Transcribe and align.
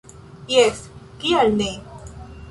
Jes, 0.53 0.79
kial 1.23 1.51
ne? 1.59 1.69